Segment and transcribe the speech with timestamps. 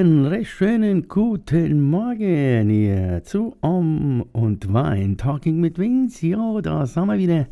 [0.00, 5.18] Lieben, recht schönen guten Morgen hier zu Om und Wein.
[5.18, 6.26] Talking mit Vince.
[6.26, 7.46] Ja, da sind wir wieder.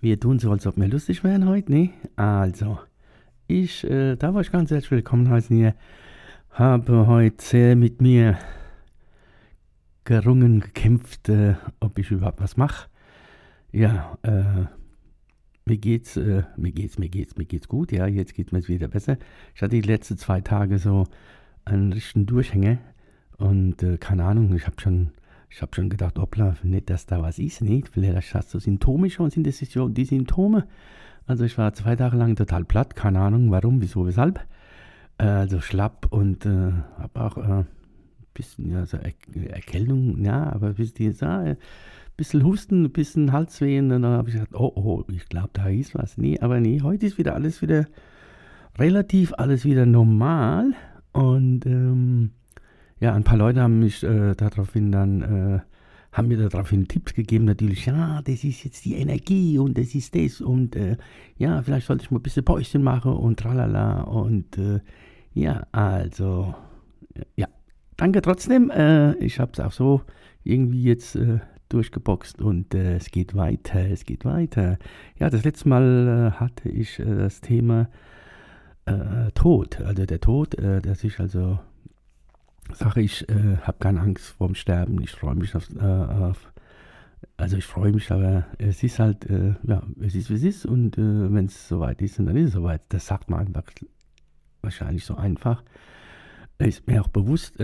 [0.00, 1.90] Wir tun so, als ob wir lustig wären heute, ne?
[2.16, 2.80] Also,
[3.46, 5.76] ich äh, darf euch ganz herzlich willkommen heißen hier.
[6.50, 8.36] Habe heute sehr mit mir
[10.02, 12.88] gerungen, gekämpft, äh, ob ich überhaupt was mache.
[13.70, 14.66] Ja, äh,
[15.66, 17.92] mir geht's, äh, mir geht's, mir geht's, mir geht's gut.
[17.92, 19.18] Ja, jetzt geht mir's wieder besser.
[19.54, 21.06] Ich hatte die letzten zwei Tage so
[21.64, 22.78] einen richtigen Durchhänger
[23.38, 25.10] und äh, keine Ahnung, ich habe schon,
[25.60, 27.88] habe schon gedacht, hoppla, nicht, dass da was ist, nicht?
[27.88, 30.66] Vielleicht hast du Symptome schon, sind das so die Symptome?
[31.26, 34.40] Also ich war zwei Tage lang total platt, keine Ahnung, warum, wieso, weshalb.
[35.18, 37.64] Äh, also schlapp und äh, habe auch äh,
[38.34, 39.12] bisschen, ja, so er
[39.50, 41.56] Erkältung, ja, aber ein bisschen, ja,
[42.16, 43.90] bisschen Husten, ein bisschen Halswehen.
[43.90, 46.18] Und dann habe ich gesagt, oh, oh, ich glaube, da ist was.
[46.18, 47.86] Nee, aber nee, heute ist wieder alles wieder
[48.78, 50.74] relativ, alles wieder normal.
[51.12, 52.30] Und ähm,
[53.00, 55.60] ja, ein paar Leute haben mich äh, daraufhin dann, äh,
[56.12, 60.14] haben mir daraufhin Tipps gegeben, natürlich, ja, das ist jetzt die Energie und das ist
[60.14, 60.96] das und äh,
[61.38, 64.80] ja, vielleicht sollte ich mal ein bisschen Päuschen machen und tralala und äh,
[65.34, 66.54] ja, also,
[67.36, 67.48] ja,
[67.96, 68.70] danke trotzdem.
[68.70, 70.02] Äh, ich habe es auch so
[70.44, 74.78] irgendwie jetzt äh, durchgeboxt und es geht weiter, es geht weiter.
[75.18, 77.88] Ja, das letzte Mal hatte ich das Thema
[78.86, 81.58] äh, Tod, also der Tod, äh, dass ich also
[82.74, 86.52] sage, ich äh, habe keine Angst vorm Sterben, ich freue mich auf, auf,
[87.36, 89.26] also ich freue mich, aber es ist halt,
[89.62, 92.82] ja, es ist wie es ist und wenn es soweit ist, dann ist es soweit.
[92.88, 93.64] Das sagt man einfach
[94.60, 95.62] wahrscheinlich so einfach.
[96.58, 97.58] Ist mir auch bewusst,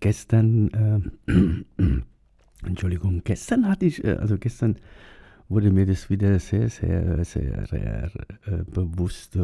[0.00, 1.12] gestern
[2.64, 4.76] Entschuldigung, gestern hatte ich, äh, also gestern
[5.48, 8.10] wurde mir das wieder sehr, sehr, sehr, sehr
[8.46, 9.38] äh, bewusst.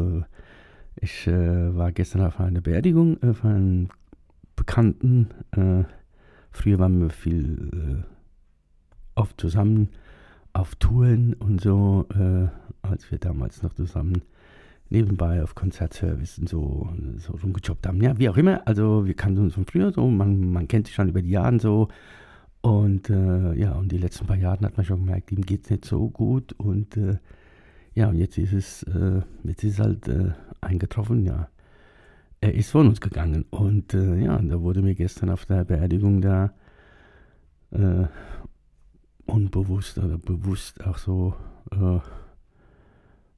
[1.01, 3.89] Ich äh, war gestern auf einer Beerdigung äh, von einem
[4.55, 5.29] Bekannten.
[5.51, 5.83] Äh,
[6.51, 9.89] früher waren wir viel äh, oft zusammen
[10.53, 12.07] auf Touren und so,
[12.81, 14.23] als wir damals noch zusammen
[14.89, 18.01] nebenbei auf Konzertservice und so, so rumgejobbt haben.
[18.01, 20.95] Ja, wie auch immer, also wir kannten uns von früher so, man, man kennt sich
[20.95, 21.89] schon über die Jahre so
[22.61, 25.69] und äh, ja, und die letzten paar Jahre hat man schon gemerkt, ihm geht es
[25.69, 26.53] nicht so gut.
[26.53, 27.17] Und äh,
[27.99, 31.49] ja, und jetzt ist es, äh, jetzt ist halt äh, eingetroffen, ja.
[32.39, 33.43] Er ist von uns gegangen.
[33.49, 36.53] Und äh, ja, da wurde mir gestern auf der Beerdigung da
[37.71, 38.05] äh,
[39.25, 41.35] unbewusst oder bewusst auch so,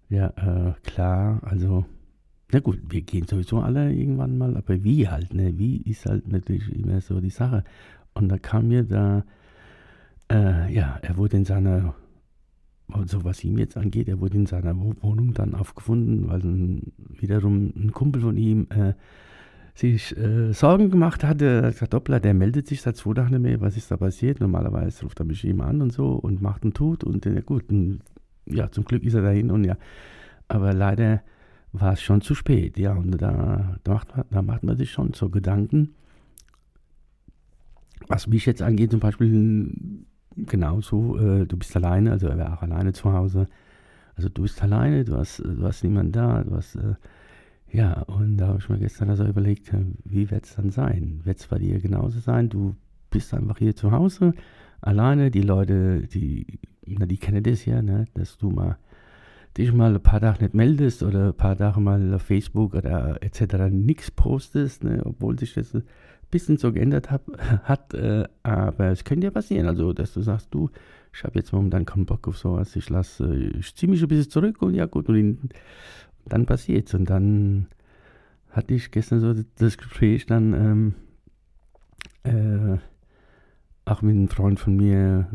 [0.08, 1.86] ja, klar, also
[2.54, 5.58] na gut, wir gehen sowieso alle irgendwann mal, aber wie halt, ne?
[5.58, 7.64] Wie ist halt natürlich immer so die Sache.
[8.14, 9.24] Und da kam mir da,
[10.32, 11.96] äh, ja, er wurde in seiner,
[12.94, 17.74] also was ihm jetzt angeht, er wurde in seiner Wohnung dann aufgefunden, weil ein, wiederum
[17.76, 18.94] ein Kumpel von ihm äh,
[19.74, 21.46] sich äh, Sorgen gemacht hatte.
[21.46, 23.98] Er hat gesagt, Doppler, der meldet sich seit zwei Tagen nicht mehr, was ist da
[23.98, 24.40] passiert?
[24.40, 27.70] Normalerweise ruft er mich immer an und so und macht und tut und ja gut,
[27.70, 28.02] und,
[28.46, 29.78] ja, zum Glück ist er dahin und ja,
[30.48, 31.22] aber leider
[31.74, 35.14] war es schon zu spät, ja, und da, da, macht, da macht man sich schon
[35.14, 35.96] so Gedanken,
[38.08, 40.06] was mich jetzt angeht, zum Beispiel
[40.36, 43.48] genauso, äh, du bist alleine, also er wäre auch alleine zu Hause.
[44.16, 46.96] Also du bist alleine, du hast, du hast niemanden da, du hast, äh,
[47.72, 49.72] ja, und da habe ich mir gestern also überlegt,
[50.04, 51.22] wie wird es dann sein?
[51.24, 52.50] Wird es bei dir genauso sein?
[52.50, 52.76] Du
[53.10, 54.34] bist einfach hier zu Hause,
[54.82, 58.78] alleine, die Leute, die, na, die kennen das ja, ne, dass du mal
[59.58, 63.22] dich mal ein paar Tage nicht meldest oder ein paar Tage mal auf Facebook oder
[63.22, 63.70] etc.
[63.70, 65.76] nichts postest, ne, obwohl sich das
[66.32, 67.24] bisschen so geändert hab,
[67.64, 69.68] hat, äh, aber es könnte ja passieren.
[69.68, 70.70] Also, dass du sagst, du,
[71.14, 74.30] ich habe jetzt momentan keinen Bock auf sowas, ich lasse, ich ziehe mich ein bisschen
[74.30, 75.50] zurück und ja gut, und,
[76.26, 76.94] dann passiert's.
[76.94, 77.68] Und dann
[78.50, 80.94] hatte ich gestern so das Gespräch dann ähm,
[82.24, 82.78] äh,
[83.86, 85.28] auch mit einem Freund von mir,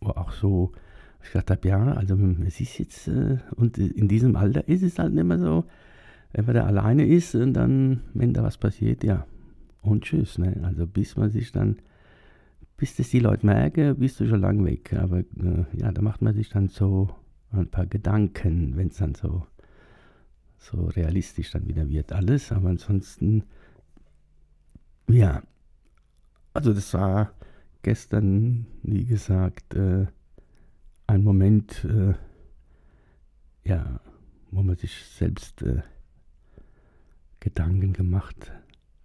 [0.00, 0.72] wo auch so,
[1.22, 2.16] ich gedacht habe, ja, also
[2.46, 5.64] es ist jetzt, äh, und in diesem Alter ist es halt nicht mehr so,
[6.32, 9.26] wenn man da alleine ist und dann, wenn da was passiert, ja,
[9.84, 10.38] und tschüss.
[10.38, 10.60] Ne?
[10.62, 11.76] Also bis man sich dann,
[12.76, 14.92] bis das die Leute merken, bist du schon lang weg.
[14.94, 17.10] Aber äh, ja, da macht man sich dann so
[17.50, 19.46] ein paar Gedanken, wenn es dann so,
[20.58, 22.50] so realistisch dann wieder wird alles.
[22.52, 23.44] Aber ansonsten,
[25.08, 25.42] ja,
[26.52, 27.32] also das war
[27.82, 30.06] gestern, wie gesagt, äh,
[31.06, 32.14] ein Moment, äh,
[33.68, 34.00] ja,
[34.50, 35.82] wo man sich selbst äh,
[37.40, 38.52] Gedanken gemacht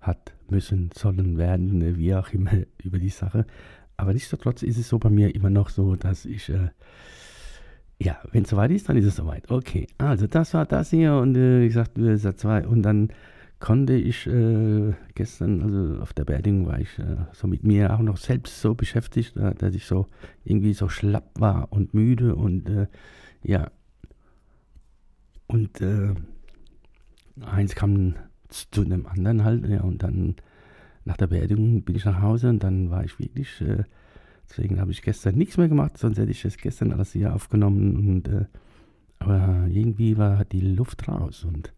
[0.01, 2.51] hat, müssen, sollen, werden, äh, wie auch immer
[2.83, 3.45] über die Sache.
[3.97, 6.69] Aber nichtsdestotrotz ist es so bei mir immer noch so, dass ich, äh,
[8.01, 9.49] ja, wenn es soweit ist, dann ist es soweit.
[9.51, 13.09] Okay, also das war das hier und äh, ich sagte, Satz zwei und dann
[13.59, 17.99] konnte ich äh, gestern, also auf der Beerdigung war ich äh, so mit mir auch
[17.99, 20.07] noch selbst so beschäftigt, äh, dass ich so
[20.45, 22.87] irgendwie so schlapp war und müde und äh,
[23.43, 23.69] ja.
[25.47, 26.13] Und äh,
[27.41, 28.15] eins kam
[28.49, 30.35] zu einem anderen halt, ja, und dann
[31.05, 33.83] nach der Beerdigung bin ich nach Hause und dann war ich wirklich, äh,
[34.49, 37.95] deswegen habe ich gestern nichts mehr gemacht, sonst hätte ich das gestern alles hier aufgenommen
[37.95, 38.47] und
[39.19, 41.73] aber irgendwie war die Luft raus und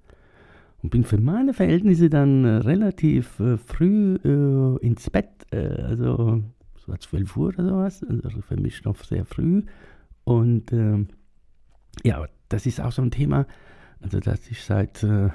[0.83, 6.43] und bin für meine Verhältnisse dann äh, relativ äh, früh äh, ins Bett, äh, also
[6.75, 9.63] so 12 Uhr oder sowas, also für mich noch sehr früh.
[10.23, 11.09] Und ähm,
[12.03, 13.45] ja, das ist auch so ein Thema,
[14.01, 15.29] also dass ich seit, äh,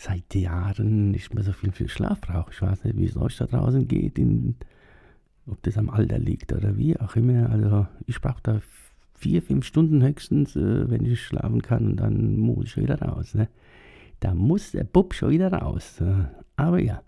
[0.00, 2.52] seit Jahren nicht mehr so viel, viel Schlaf brauche.
[2.52, 4.56] Ich weiß nicht, wie es euch da draußen geht, in,
[5.46, 7.50] ob das am Alter liegt oder wie auch immer.
[7.50, 8.60] Also ich brauche da
[9.14, 13.34] vier, fünf Stunden höchstens, äh, wenn ich schlafen kann und dann muss ich wieder raus.
[13.34, 13.48] Ne?
[14.20, 16.02] da muss der Bub schon wieder raus.
[16.56, 17.02] Aber ja.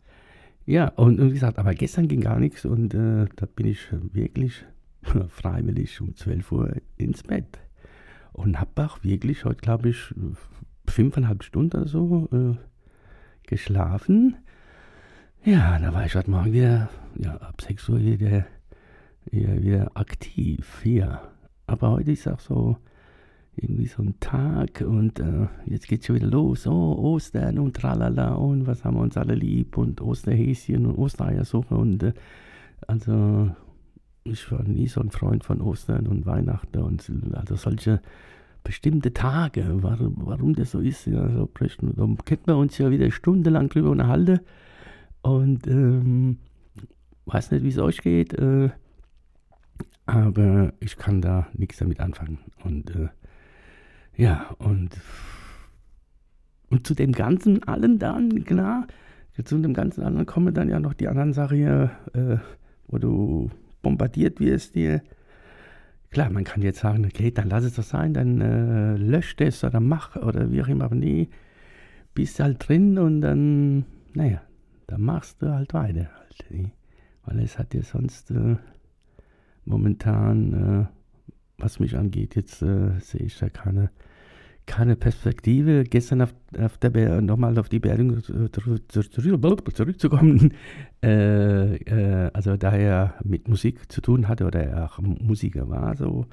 [0.65, 3.81] Ja, und, und wie gesagt, aber gestern ging gar nichts und äh, da bin ich
[3.91, 4.65] wirklich
[5.29, 7.59] freiwillig um 12 Uhr ins Bett.
[8.33, 10.15] Und habe auch wirklich heute, glaube ich,
[10.87, 12.56] fünfeinhalb Stunden oder so äh,
[13.53, 14.37] geschlafen.
[15.45, 18.47] Ja, da war ich heute Morgen wieder, ja, ab 6 Uhr wieder,
[19.31, 20.81] wieder, wieder aktiv.
[20.85, 21.21] Ja.
[21.67, 22.79] Aber heute ist auch so,
[23.57, 26.67] irgendwie so ein Tag und äh, jetzt geht's schon wieder los.
[26.67, 31.75] Oh, Ostern und tralala und was haben wir uns alle lieb und Osterhäschen und Ostereiersuche
[31.75, 32.15] und äh,
[32.87, 33.51] also
[34.25, 38.01] ich war nie so ein Freund von Ostern und Weihnachten und also solche
[38.64, 43.11] bestimmte Tage, warum, warum das so ist, ja, so da könnten wir uns ja wieder
[43.11, 44.41] stundenlang drüber unterhalten
[45.23, 46.38] und ähm,
[47.26, 48.70] weiß nicht, wie es euch geht, äh,
[50.06, 52.38] aber ich kann da nichts damit anfangen.
[52.64, 53.09] Und äh,
[54.17, 54.91] ja, und,
[56.70, 58.87] und zu dem ganzen allen dann, klar,
[59.44, 62.37] zu dem ganzen anderen kommen dann ja noch die anderen Sachen hier, äh,
[62.87, 63.50] wo du
[63.81, 65.03] bombardiert wirst hier.
[66.12, 69.64] Klar, man kann jetzt sagen, okay, dann lass es doch sein, dann äh, lösch das
[69.64, 71.29] oder mach oder wie auch immer, aber nee,
[72.14, 74.43] bist halt drin und dann, naja,
[74.87, 76.11] dann machst du halt weiter.
[76.14, 76.70] Halt,
[77.25, 78.56] weil es hat dir sonst äh,
[79.64, 81.03] momentan äh,
[81.62, 83.91] was mich angeht, jetzt äh, sehe ich da keine,
[84.67, 85.85] keine Perspektive.
[85.85, 90.55] Gestern auf, auf der nochmal auf die Beerdigung zurückzukommen,
[91.03, 95.97] äh, äh, also da er mit Musik zu tun hatte oder er auch Musiker war,
[95.97, 96.26] so,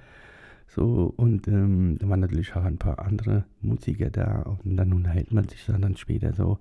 [0.68, 5.32] so und ähm, da waren natürlich auch ein paar andere Musiker da und dann unterhält
[5.32, 6.60] man sich dann, später so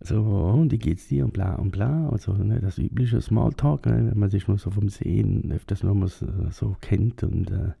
[0.00, 2.08] so, und wie geht's dir und bla und bla.
[2.10, 5.94] Also ne, das übliche Smalltalk, ne, wenn man sich nur so vom Sehen öfters nur
[5.94, 7.72] mal so, so kennt und äh,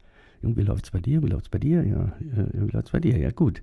[0.42, 3.62] wie läuft's bei dir, wie läuft's bei dir, ja, wie läuft's bei dir, ja gut.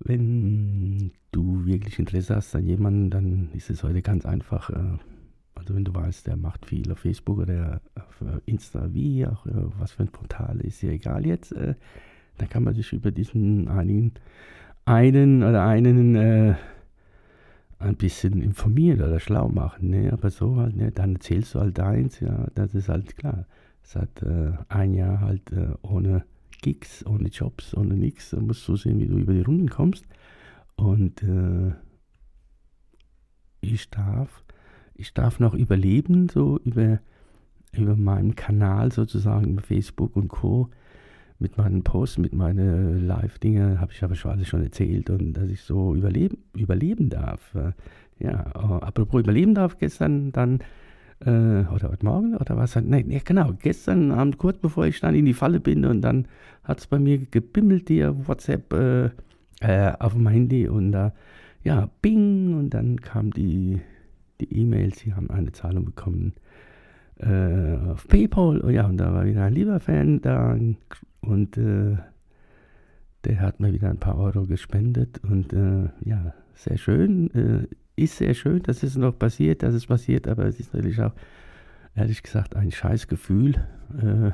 [0.00, 4.70] Wenn du wirklich Interesse hast an jemanden, dann ist es heute ganz einfach.
[4.70, 4.98] Äh,
[5.54, 9.44] also wenn du weißt, der macht viel auf Facebook oder auf äh, Insta, wie auch
[9.46, 13.66] äh, was für ein Portal, ist ja egal jetzt, dann kann man sich über diesen
[13.68, 14.12] einen,
[14.84, 16.54] einen oder einen äh,
[17.78, 19.90] ein bisschen informieren oder schlau machen.
[19.90, 20.12] Ne?
[20.12, 20.90] Aber so halt, ne?
[20.90, 23.46] dann erzählst du halt eins, ja, das ist halt klar.
[23.90, 26.26] Seit äh, ein Jahr halt äh, ohne
[26.60, 28.28] Gigs, ohne Jobs, ohne nichts.
[28.30, 30.04] Da musst du sehen, wie du über die Runden kommst.
[30.76, 31.72] Und äh,
[33.62, 34.44] ich darf,
[34.92, 37.00] ich darf noch überleben, so über,
[37.72, 40.68] über meinen Kanal sozusagen, über Facebook und Co
[41.38, 45.48] mit meinen Posts, mit meinen Live-Dinge, habe ich aber schon alles schon erzählt und dass
[45.48, 47.54] ich so überleben, überleben darf.
[48.18, 50.58] Ja, äh, apropos überleben darf, gestern dann,
[51.20, 51.28] äh,
[51.74, 52.76] oder heute Morgen, oder was?
[52.76, 56.26] Nein, nee, genau, gestern Abend, kurz bevor ich dann in die Falle bin und dann
[56.64, 59.10] hat es bei mir gebimmelt, der WhatsApp äh,
[59.60, 61.12] äh, auf dem Handy und da,
[61.64, 63.80] ja, bing, und dann kam die
[64.38, 66.34] E-Mails, sie haben eine Zahlung bekommen
[67.18, 68.60] äh, auf PayPal.
[68.64, 70.56] Oh ja, und da war wieder ein lieber Fan da
[71.20, 71.96] und äh,
[73.24, 77.68] der hat mir wieder ein paar Euro gespendet und äh, ja, sehr schön.
[77.98, 81.12] Ist sehr schön, dass es noch passiert, dass es passiert, aber es ist natürlich auch,
[81.96, 83.56] ehrlich gesagt, ein scheiß Gefühl,
[84.00, 84.30] äh,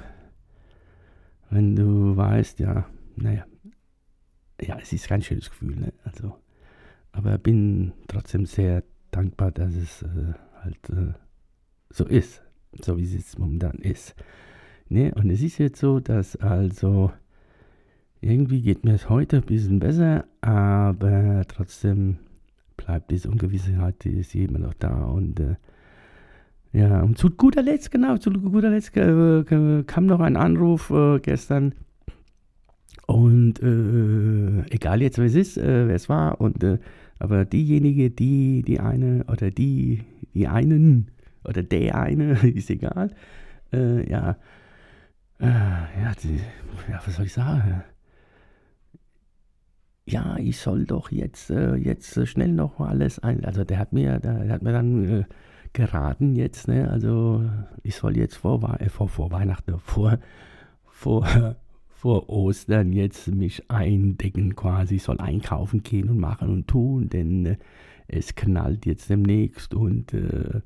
[1.49, 3.47] wenn du weißt, ja, naja,
[4.61, 5.95] ja, es ist kein schönes Gefühl, ne?
[6.05, 6.37] also,
[7.13, 11.15] aber bin trotzdem sehr dankbar, dass es äh, halt äh,
[11.89, 12.43] so ist.
[12.83, 14.15] so wie es jetzt momentan ist.
[14.91, 15.15] Ne?
[15.15, 17.13] Und es ist jetzt so, dass also
[18.21, 22.19] irgendwie geht mir es heute ein bisschen besser, aber trotzdem
[22.85, 25.57] bleibt diese Ungewissheit, die ist immer noch da und äh,
[26.73, 31.21] ja, und zu guter Letzt, genau, zu guter Letzt äh, kam noch ein Anruf äh,
[31.21, 31.75] gestern
[33.07, 36.79] und äh, egal jetzt, wer es ist, äh, wer es war, und äh,
[37.19, 40.03] aber diejenige, die, die eine oder die,
[40.35, 41.11] die einen
[41.45, 43.15] oder der eine, ist egal,
[43.73, 44.37] äh, ja,
[45.41, 46.41] ja, die,
[46.91, 47.83] ja, was soll ich sagen?
[50.07, 54.49] Ja, ich soll doch jetzt, jetzt schnell noch alles ein, also der hat mir, der,
[54.51, 55.27] hat mir dann
[55.75, 56.91] geraten jetzt, ne?
[56.91, 57.45] Also
[57.83, 60.19] ich soll jetzt vor, äh, vor, vor Weihnachten, vor,
[60.85, 61.57] vor,
[61.89, 67.47] vor Ostern jetzt mich eindecken quasi, ich soll einkaufen gehen und machen und tun, denn
[67.47, 67.57] äh,
[68.07, 70.61] es knallt jetzt demnächst und äh,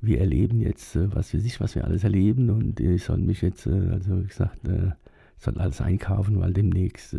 [0.00, 3.42] wir erleben jetzt, äh, was für sich, was wir alles erleben und ich soll mich
[3.42, 4.90] jetzt, äh, also wie gesagt, äh,
[5.38, 7.16] soll alles einkaufen, weil demnächst,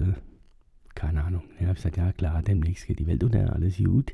[0.98, 4.14] keine Ahnung, ja, ich gesagt, ja klar, demnächst geht die Welt unter, alles gut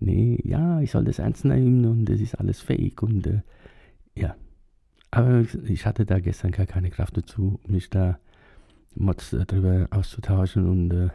[0.00, 3.42] nee, ja, ich soll das ernst nehmen und das ist alles fake und äh,
[4.14, 4.34] ja.
[5.12, 8.18] Aber ich hatte da gestern gar keine Kraft dazu, mich da
[8.94, 11.08] Mods äh, darüber auszutauschen und äh,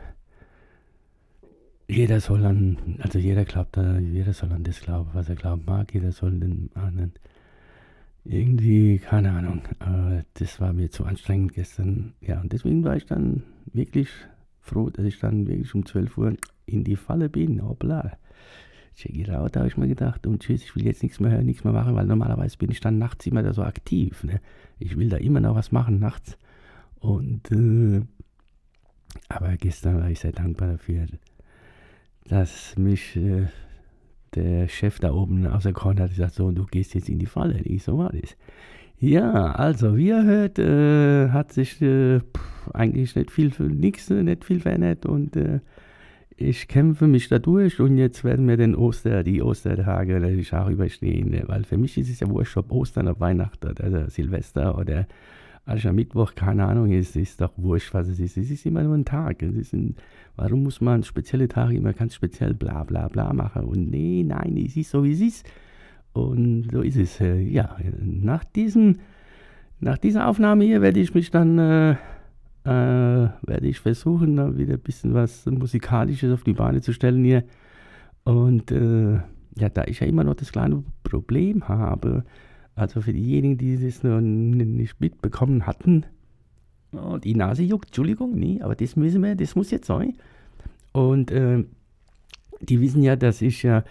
[1.88, 5.64] jeder soll an, also jeder glaubt da, jeder soll an das glauben, was er glauben
[5.66, 7.14] mag, jeder soll den anderen
[8.24, 12.14] irgendwie, keine Ahnung, aber das war mir zu anstrengend gestern.
[12.22, 14.10] Ja, und deswegen war ich dann wirklich
[14.66, 17.64] froh, dass ich dann wirklich um 12 Uhr in die Falle bin.
[17.64, 18.18] Hoppla
[18.96, 20.26] check it out, habe ich mir gedacht.
[20.26, 22.80] Und tschüss, ich will jetzt nichts mehr hören, nichts mehr machen, weil normalerweise bin ich
[22.80, 24.24] dann nachts immer da so aktiv.
[24.24, 24.40] Ne?
[24.80, 26.38] Ich will da immer noch was machen nachts.
[27.00, 28.02] Und, äh,
[29.30, 31.06] aber gestern war ich sehr dankbar dafür,
[32.28, 33.48] dass mich äh,
[34.34, 37.26] der Chef da oben aus der Korn hat gesagt, so, du gehst jetzt in die
[37.26, 37.60] Falle.
[37.62, 38.36] Ich so war das.
[39.00, 42.22] Ja, also wie ihr hört, äh, hat sich äh,
[42.74, 45.60] eigentlich nicht viel, nichts, nicht viel verändert und äh,
[46.38, 50.70] ich kämpfe mich da durch und jetzt werden wir den Oster, die Ostertage die Schar
[50.70, 51.30] überstehen.
[51.30, 51.44] Ne?
[51.48, 55.08] Weil für mich ist es ja wurscht, ob Ostern, ob Weihnachten oder Silvester oder
[55.66, 58.38] Aschermittwoch, keine Ahnung, es ist doch wurscht, was es ist.
[58.38, 59.42] Es ist immer nur ein Tag.
[59.42, 59.96] Es ist ein,
[60.36, 63.64] warum muss man spezielle Tage immer ganz speziell bla bla bla machen?
[63.64, 65.46] Und nee, nein, es ist so, wie es ist.
[66.16, 67.20] Und so ist es.
[67.20, 69.00] Äh, ja, nach, diesem,
[69.82, 71.60] nach dieser Aufnahme hier werde ich mich dann...
[71.60, 71.96] Äh,
[72.64, 77.24] äh, werde ich versuchen, da wieder ein bisschen was Musikalisches auf die Beine zu stellen
[77.24, 77.44] hier.
[78.24, 79.20] Und äh,
[79.58, 82.24] ja, da ich ja immer noch das kleine Problem habe,
[82.76, 86.08] also für diejenigen, die das noch nicht mitbekommen hatten,
[86.92, 90.16] oh, die Nase juckt, Entschuldigung, nee, aber das müssen wir, das muss jetzt sein.
[90.92, 91.66] Und äh,
[92.62, 93.84] die wissen ja, dass ich ja,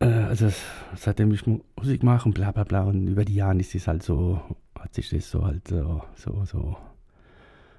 [0.00, 0.50] also
[0.94, 4.02] seitdem ich Musik mache und bla bla bla, und über die Jahre ist es halt
[4.02, 4.40] so,
[4.78, 6.76] hat sich das so halt so, so, so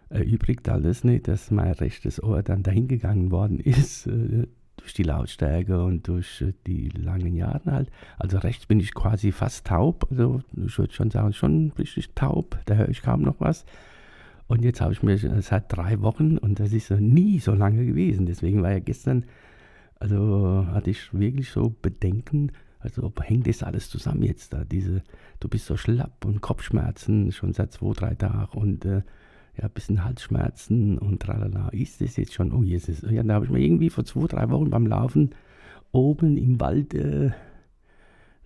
[0.09, 4.47] erübrigt alles nicht, dass mein rechtes Ohr dann dahingegangen worden ist, äh,
[4.77, 7.91] durch die Lautstärke und durch äh, die langen Jahre halt.
[8.17, 12.57] Also rechts bin ich quasi fast taub, also ich würde schon sagen, schon richtig taub,
[12.65, 13.65] da höre ich kaum noch was.
[14.47, 17.85] Und jetzt habe ich mir seit drei Wochen, und das ist so nie so lange
[17.85, 19.25] gewesen, deswegen war ja gestern,
[19.99, 25.03] also hatte ich wirklich so Bedenken, also hängt das alles zusammen jetzt da, diese,
[25.39, 29.01] du bist so schlapp und Kopfschmerzen schon seit zwei, drei Tagen und äh,
[29.57, 31.69] ja, ein bisschen Halsschmerzen und tralala.
[31.69, 32.53] Ist das jetzt schon?
[32.53, 33.01] Oh, Jesus.
[33.09, 35.31] Ja, da habe ich mir irgendwie vor zwei, drei Wochen beim Laufen
[35.91, 37.31] oben im Wald, äh,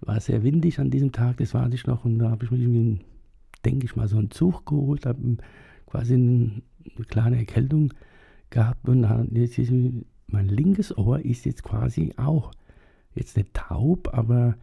[0.01, 2.57] war sehr windig an diesem Tag, das war ich noch, und da habe ich mir
[2.57, 2.99] irgendwie,
[3.63, 5.37] denke ich mal, so einen Zug geholt, habe
[5.85, 6.61] quasi eine,
[6.95, 7.93] eine kleine Erkältung
[8.49, 9.71] gehabt und jetzt ist
[10.33, 12.51] mein linkes Ohr ist jetzt quasi auch
[13.15, 14.55] jetzt nicht taub, aber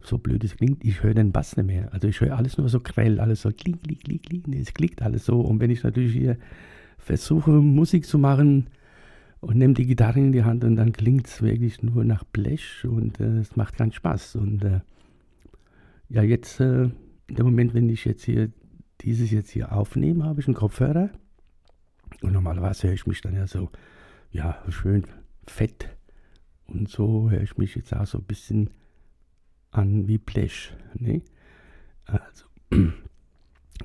[0.00, 1.92] so blöd es klingt, ich höre den Bass nicht mehr.
[1.92, 4.48] Also ich höre alles nur so grell, alles so klick, klick, klick, klick.
[4.56, 5.40] Es klickt alles so.
[5.40, 6.38] Und wenn ich natürlich hier
[6.96, 8.68] versuche, Musik zu machen
[9.40, 12.84] und nehme die Gitarre in die Hand und dann klingt es wirklich nur nach Blech
[12.84, 14.36] und äh, es macht keinen Spaß.
[14.36, 14.80] Und äh,
[16.08, 16.84] ja, jetzt, äh,
[17.26, 18.50] in dem Moment, wenn ich jetzt hier
[19.00, 21.10] dieses jetzt hier aufnehme, habe ich einen Kopfhörer.
[22.22, 23.68] Und normalerweise höre ich mich dann ja so,
[24.30, 25.04] ja, schön
[25.46, 25.88] fett.
[26.66, 28.70] Und so höre ich mich jetzt auch so ein bisschen
[29.70, 30.74] an wie Blech.
[30.94, 31.22] Ne?
[32.04, 32.44] Also,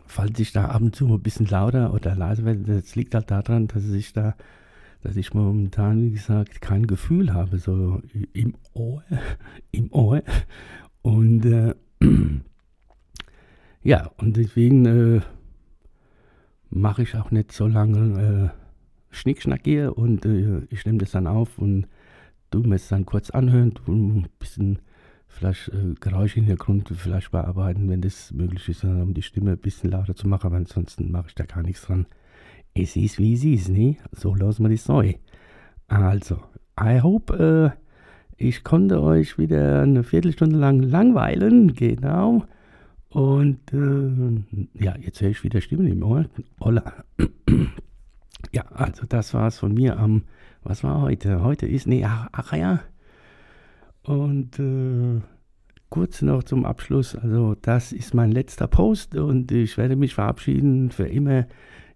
[0.06, 3.32] falls ich da ab und zu ein bisschen lauter oder leiser werde, das liegt halt
[3.32, 4.36] daran, dass ich da,
[5.02, 8.02] dass ich momentan, wie gesagt, kein Gefühl habe, so
[8.34, 9.04] im Ohr,
[9.72, 10.24] im Ohr.
[11.02, 11.76] Und äh,
[13.84, 15.22] ja, und deswegen äh,
[16.70, 18.63] mache ich auch nicht so lange äh,
[19.14, 21.88] Schnickschnack hier und äh, ich nehme das dann auf und
[22.52, 24.80] du es dann kurz anhören, du ein bisschen
[25.28, 29.58] vielleicht äh, Geräusche der Grund vielleicht bearbeiten, wenn das möglich ist, um die Stimme ein
[29.58, 32.06] bisschen lauter zu machen, aber ansonsten mache ich da gar nichts dran.
[32.74, 33.98] Es ist wie es ist, ne?
[34.12, 35.14] So lassen wir das neu.
[35.88, 36.40] Also,
[36.80, 37.84] I hope, äh,
[38.38, 42.46] ich konnte euch wieder eine Viertelstunde lang langweilen, genau.
[43.10, 46.26] Und äh, ja, jetzt höre ich wieder Stimmen im Ohr.
[46.60, 47.06] Holla.
[48.54, 50.24] Ja, also das war es von mir am,
[50.64, 51.44] was war heute?
[51.44, 52.82] Heute ist, nee, ach, ach ja.
[54.04, 55.22] Und äh,
[55.90, 60.92] kurz noch zum Abschluss, also das ist mein letzter Post und ich werde mich verabschieden
[60.92, 61.48] für immer.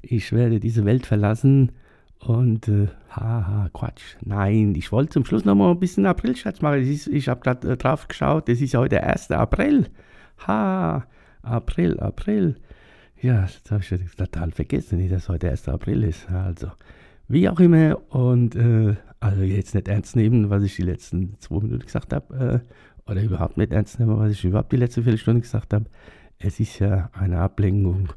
[0.02, 1.74] Ich werde diese Welt verlassen
[2.20, 4.16] und äh, haha, Quatsch.
[4.24, 6.82] Nein, ich wollte zum Schluss noch mal ein bisschen April-Schatz machen.
[6.82, 9.32] Ist, ich habe gerade äh, drauf geschaut, es ist heute der 1.
[9.32, 9.88] April.
[10.48, 11.06] Ha,
[11.44, 12.56] April, April.
[13.22, 15.70] Ja, das habe ich total vergessen, dass heute der 1.
[15.70, 16.30] April ist.
[16.30, 16.72] Also,
[17.28, 18.00] wie auch immer.
[18.14, 22.64] Und äh, also jetzt nicht ernst nehmen, was ich die letzten zwei Minuten gesagt habe.
[23.08, 25.86] Äh, oder überhaupt nicht ernst nehmen, was ich überhaupt die letzte Viertelstunde gesagt habe.
[26.38, 28.10] Es ist ja eine Ablenkung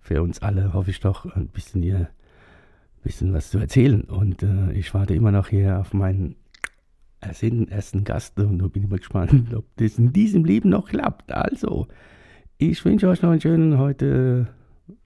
[0.00, 2.08] für uns alle, hoffe ich doch, ein bisschen hier
[3.06, 4.02] bisschen was zu erzählen.
[4.02, 6.36] Und äh, ich warte immer noch hier auf meinen
[7.20, 11.32] ersten Gast und da bin ich mal gespannt, ob das in diesem Leben noch klappt.
[11.32, 11.86] Also,
[12.58, 14.48] ich wünsche euch noch einen schönen heute,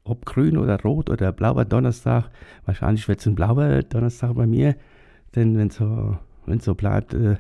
[0.05, 2.31] ob grün oder rot oder blauer Donnerstag.
[2.65, 4.77] Wahrscheinlich wird es ein blauer Donnerstag bei mir,
[5.35, 6.19] denn wenn es so,
[6.61, 7.37] so bleibt, äh,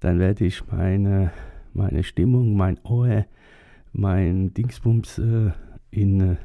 [0.00, 1.32] dann werde ich meine,
[1.72, 3.24] meine Stimmung, mein Ohr,
[3.92, 5.52] mein Dingsbums äh,
[5.90, 6.36] in, äh,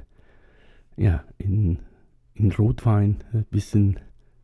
[0.96, 1.80] ja, in
[2.38, 4.00] in Rotwein ein bisschen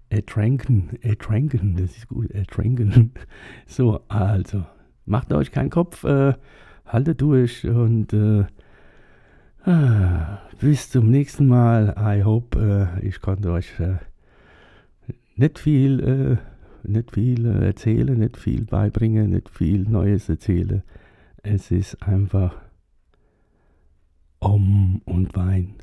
[0.09, 3.13] ertränken, ertränken, das ist gut, ertränken.
[3.65, 4.65] So, also,
[5.05, 6.33] macht euch keinen Kopf, äh,
[6.85, 8.45] haltet durch und äh,
[9.65, 11.95] ah, bis zum nächsten Mal.
[11.97, 13.97] I hope, äh, ich konnte euch äh,
[15.35, 16.37] nicht viel, äh,
[16.87, 20.83] nicht viel äh, erzählen, nicht viel beibringen, nicht viel Neues erzählen.
[21.41, 22.55] Es ist einfach
[24.39, 25.75] Om und Wein.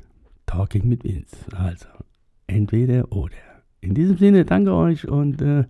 [0.45, 1.35] Talking mit Vince.
[1.55, 1.87] Also,
[2.47, 3.35] entweder oder.
[3.79, 5.65] In diesem Sinne, danke euch und äh,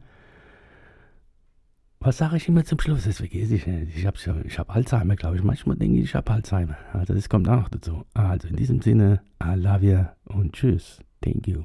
[2.01, 3.03] was sage ich immer zum Schluss?
[3.05, 3.95] Das vergesse ich nicht.
[3.95, 5.43] Ich habe ich hab Alzheimer, glaube ich.
[5.43, 6.75] Manchmal denke ich, ich habe Alzheimer.
[6.93, 8.05] Also das kommt auch noch dazu.
[8.15, 10.99] Also in diesem Sinne, I love you und tschüss.
[11.21, 11.63] Thank you.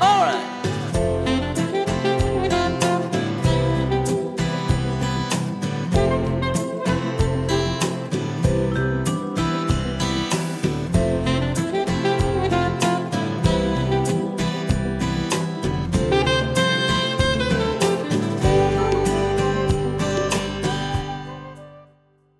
[0.00, 1.19] Alright.